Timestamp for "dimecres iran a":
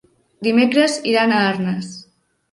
0.45-1.41